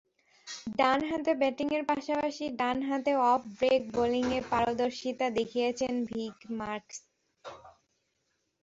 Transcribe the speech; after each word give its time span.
ডানহাতে 0.77 1.31
ব্যাটিংয়ের 1.41 1.83
পাশাপাশি 1.91 2.45
ডানহাতে 2.59 3.11
অফ 3.31 3.41
ব্রেক 3.57 3.81
বোলিংয়ে 3.95 4.39
পারদর্শীতা 4.51 5.27
দেখিয়েছেন 5.37 5.93
ভিক 6.09 6.37
মার্কস। 6.59 6.97